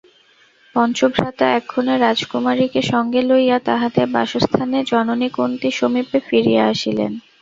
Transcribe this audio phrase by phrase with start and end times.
[0.75, 7.11] পঞ্চভ্রাতা এক্ষণে রাজকুমারীকে সঙ্গে লইয়া তাঁহাদের বাসস্থানে জননী কুন্তী সমীপে ফিরিয়া আসিলেন।